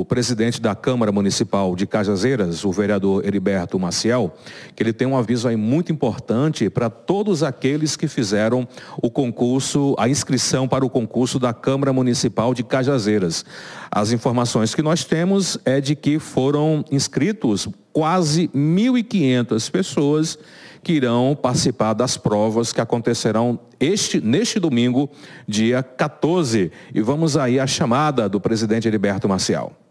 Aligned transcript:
o 0.00 0.04
presidente 0.04 0.60
da 0.60 0.74
Câmara 0.74 1.10
Municipal 1.10 1.74
de 1.74 1.86
Cajazeiras, 1.86 2.64
o 2.64 2.72
vereador 2.72 3.24
Heriberto 3.24 3.78
Maciel, 3.78 4.34
que 4.74 4.82
ele 4.82 4.92
tem 4.92 5.06
um 5.06 5.16
aviso 5.16 5.48
aí 5.48 5.56
muito 5.56 5.92
importante 5.92 6.68
para 6.68 6.90
todos 6.90 7.42
aqueles 7.42 7.96
que 7.96 8.08
fizeram 8.08 8.66
o 9.02 9.10
concurso, 9.10 9.94
a 9.98 10.08
inscrição 10.08 10.68
para 10.68 10.84
o 10.84 10.90
concurso 10.90 11.38
da 11.38 11.52
Câmara 11.52 11.92
Municipal 11.92 12.54
de 12.54 12.62
Cajazeiras. 12.62 13.44
As 13.90 14.12
informações 14.12 14.74
que 14.74 14.82
nós 14.82 15.04
temos 15.04 15.58
é 15.64 15.80
de 15.80 15.94
que 15.94 16.18
foram 16.18 16.84
inscritos 16.90 17.68
quase 17.92 18.48
1.500 18.48 19.70
pessoas 19.70 20.38
que 20.86 20.92
irão 20.92 21.34
participar 21.34 21.94
das 21.94 22.16
provas 22.16 22.72
que 22.72 22.80
acontecerão 22.80 23.58
este, 23.80 24.20
neste 24.20 24.60
domingo, 24.60 25.10
dia 25.48 25.82
14. 25.82 26.70
E 26.94 27.00
vamos 27.00 27.36
aí 27.36 27.58
à 27.58 27.66
chamada 27.66 28.28
do 28.28 28.40
presidente 28.40 28.86
Heriberto 28.86 29.28
Marcial. 29.28 29.85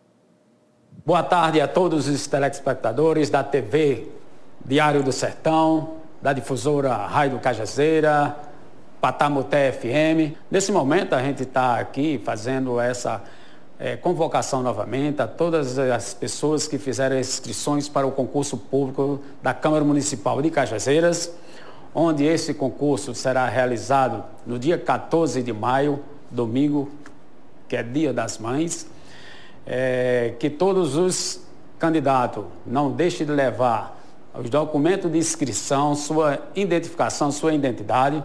Boa 1.07 1.21
tarde 1.21 1.61
a 1.61 1.67
todos 1.67 2.07
os 2.07 2.25
telespectadores 2.25 3.29
da 3.29 3.43
TV 3.43 4.07
Diário 4.65 5.03
do 5.03 5.11
Sertão, 5.11 5.97
da 6.19 6.33
difusora 6.33 6.95
Raio 6.95 7.29
do 7.29 7.39
Cajazeira, 7.39 8.35
Patamuté 8.99 9.71
FM. 9.71 10.35
Nesse 10.49 10.71
momento 10.71 11.13
a 11.13 11.21
gente 11.21 11.43
está 11.43 11.77
aqui 11.77 12.19
fazendo 12.25 12.79
essa 12.79 13.21
é, 13.77 13.95
convocação 13.95 14.63
novamente 14.63 15.21
a 15.21 15.27
todas 15.27 15.77
as 15.77 16.15
pessoas 16.15 16.67
que 16.67 16.79
fizeram 16.79 17.19
inscrições 17.19 17.87
para 17.87 18.07
o 18.07 18.11
concurso 18.11 18.57
público 18.57 19.21
da 19.43 19.53
Câmara 19.53 19.85
Municipal 19.85 20.41
de 20.41 20.49
Cajazeiras, 20.49 21.31
onde 21.93 22.25
esse 22.25 22.51
concurso 22.51 23.13
será 23.13 23.47
realizado 23.47 24.23
no 24.43 24.57
dia 24.57 24.79
14 24.79 25.43
de 25.43 25.53
maio, 25.53 25.99
domingo, 26.31 26.89
que 27.69 27.75
é 27.75 27.83
Dia 27.83 28.11
das 28.11 28.39
Mães. 28.39 28.94
É, 29.67 30.35
que 30.39 30.49
todos 30.49 30.95
os 30.95 31.41
candidatos 31.79 32.45
não 32.65 32.91
deixem 32.91 33.25
de 33.25 33.33
levar 33.33 33.99
os 34.37 34.49
documentos 34.49 35.11
de 35.11 35.17
inscrição, 35.17 35.95
sua 35.95 36.39
identificação, 36.55 37.31
sua 37.31 37.53
identidade 37.53 38.23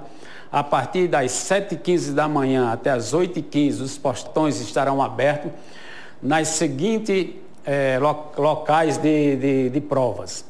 a 0.52 0.64
partir 0.64 1.06
das 1.06 1.30
7h15 1.30 2.12
da 2.12 2.26
manhã 2.26 2.72
até 2.72 2.90
as 2.90 3.14
8h15, 3.14 3.80
os 3.82 3.96
postões 3.96 4.60
estarão 4.60 5.00
abertos 5.00 5.52
nas 6.20 6.48
seguintes 6.48 7.34
eh, 7.64 7.98
locais 8.36 8.98
de, 8.98 9.36
de, 9.36 9.70
de, 9.70 9.80
provas. 9.80 10.44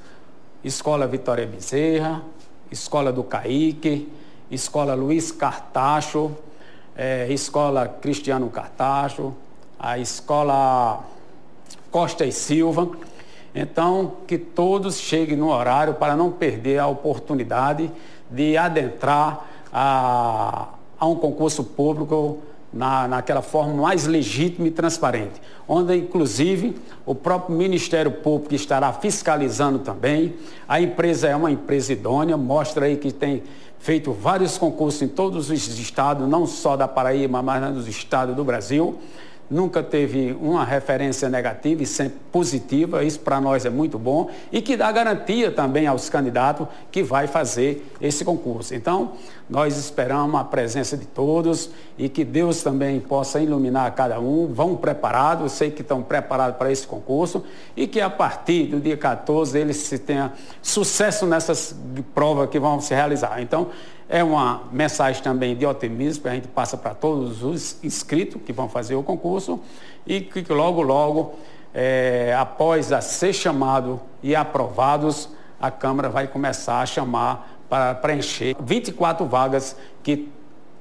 Escola 0.65 1.07
Vitória 1.07 1.47
Bezerra, 1.47 2.23
Escola 2.71 3.13
do 3.13 3.23
Caíque, 3.23 4.11
Escola 4.51 4.95
Luiz 4.95 5.31
Cartacho, 5.31 6.35
eh, 6.97 7.27
Escola 7.31 7.87
Cristiano 7.87 8.49
Cartacho, 8.49 9.35
a 9.81 9.99
Escola 9.99 11.03
Costa 11.91 12.27
e 12.27 12.33
Silva. 12.33 12.91
Então, 13.55 14.13
que 14.27 14.37
todos 14.37 14.99
cheguem 14.99 15.37
no 15.37 15.49
horário 15.49 15.95
para 15.95 16.15
não 16.15 16.31
perder 16.31 16.79
a 16.79 16.87
oportunidade 16.87 17.91
de 18.31 18.57
adentrar 18.57 19.47
a, 19.73 20.69
a 20.99 21.07
um 21.07 21.17
concurso 21.17 21.65
público 21.65 22.39
na, 22.73 23.09
naquela 23.09 23.43
forma 23.43 23.75
mais 23.75 24.07
legítima 24.07 24.69
e 24.69 24.71
transparente, 24.71 25.41
onde 25.67 25.97
inclusive 25.97 26.77
o 27.05 27.15
próprio 27.15 27.57
Ministério 27.57 28.13
Público 28.13 28.55
estará 28.55 28.93
fiscalizando 28.93 29.81
também. 29.81 30.35
A 30.69 30.81
empresa 30.81 31.27
é 31.27 31.35
uma 31.35 31.51
empresa 31.51 31.93
idônea, 31.93 32.37
mostra 32.37 32.87
aí 32.87 32.97
que 32.97 33.11
tem 33.11 33.43
feito 33.81 34.13
vários 34.13 34.59
concursos 34.59 35.03
em 35.03 35.09
todos 35.09 35.51
os 35.51 35.79
estados, 35.79 36.29
não 36.29 36.47
só 36.47 36.77
da 36.77 36.87
Paraíba, 36.87 37.43
mas 37.43 37.75
nos 37.75 37.89
estados 37.89 38.37
do 38.37 38.45
Brasil 38.45 39.01
nunca 39.51 39.83
teve 39.83 40.37
uma 40.41 40.65
referência 40.65 41.29
negativa 41.29 41.83
e 41.83 41.87
sempre 41.87 42.19
positiva, 42.31 43.03
isso 43.03 43.19
para 43.19 43.41
nós 43.41 43.67
é 43.67 43.71
muito 43.71 43.99
bom 43.99 44.31
e 44.53 44.63
que 44.63 44.77
dá 44.77 44.91
garantia 44.93 45.51
também 45.51 45.87
aos 45.87 46.09
candidatos 46.09 46.69
que 46.93 47.03
vai 47.03 47.27
fazer 47.27 47.85
esse 48.01 48.25
concurso. 48.25 48.75
Então, 48.75 49.13
nós 49.49 49.77
esperamos 49.77 50.41
a 50.41 50.45
presença 50.45 50.97
de 50.97 51.05
todos 51.05 51.71
e 51.99 52.09
que 52.09 52.25
Deus 52.25 52.63
também 52.63 53.01
possa 53.01 53.41
iluminar 53.41 53.93
cada 53.97 54.21
um, 54.21 54.47
vão 54.47 54.77
preparados, 54.77 55.53
sei 55.53 55.73
que 55.73 55.83
estão 55.83 56.01
preparados 56.01 56.57
para 56.57 56.71
esse 56.71 56.87
concurso 56.87 57.43
e 57.77 57.89
que 57.89 58.01
a 58.01 58.09
partir 58.09 58.67
do 58.67 58.79
dia 58.79 58.97
14 58.97 59.59
eles 59.59 59.79
se 59.79 59.99
tenha 59.99 60.33
sucesso 60.63 61.27
nessas 61.27 61.75
provas 62.15 62.49
que 62.49 62.61
vão 62.61 62.81
se 62.81 62.95
realizar. 62.95 63.43
Então, 63.43 63.69
é 64.11 64.25
uma 64.25 64.65
mensagem 64.73 65.23
também 65.23 65.55
de 65.55 65.65
otimismo 65.65 66.25
que 66.25 66.29
a 66.29 66.35
gente 66.35 66.49
passa 66.49 66.77
para 66.77 66.95
todos 66.95 67.45
os 67.45 67.83
inscritos 67.85 68.43
que 68.45 68.53
vão 68.53 68.69
fazer 68.69 68.97
o 68.97 69.05
concurso 69.05 69.61
e 70.05 70.21
que 70.21 70.53
logo, 70.53 70.83
logo, 70.83 71.37
é, 71.73 72.35
após 72.37 72.93
a 72.93 73.01
ser 73.01 73.33
chamado 73.33 74.01
e 74.21 74.35
aprovados, 74.35 75.29
a 75.61 75.71
Câmara 75.71 76.09
vai 76.09 76.27
começar 76.27 76.81
a 76.81 76.87
chamar 76.87 77.49
para 77.69 77.95
preencher 77.95 78.57
24 78.59 79.25
vagas 79.27 79.77
que 80.03 80.29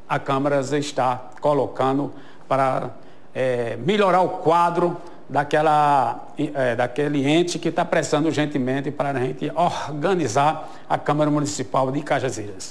a 0.08 0.18
Câmara 0.18 0.60
está 0.60 1.30
colocando 1.40 2.12
para 2.48 2.90
é, 3.36 3.78
melhorar 3.78 4.22
o 4.22 4.30
quadro 4.40 4.98
daquela, 5.30 6.30
é, 6.36 6.76
daquele 6.76 7.30
ente 7.30 7.60
que 7.60 7.70
está 7.70 7.86
prestando 7.86 8.28
urgentemente 8.28 8.90
para 8.90 9.12
a 9.12 9.20
gente 9.20 9.52
organizar 9.54 10.68
a 10.90 10.98
Câmara 10.98 11.30
Municipal 11.30 11.92
de 11.92 12.02
Cajazeiras. 12.02 12.68